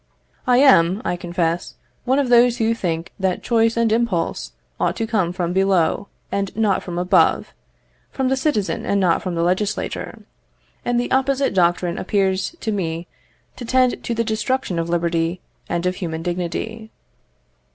[0.47, 5.05] I am, I confess, one of those who think that choice and impulse ought to
[5.05, 7.53] come from below and not from above,
[8.09, 10.23] from the citizen and not from the legislator;
[10.83, 13.05] and the opposite doctrine appears to me
[13.57, 16.89] to tend to the destruction of liberty and of human dignity.